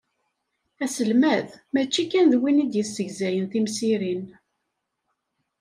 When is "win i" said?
2.41-2.65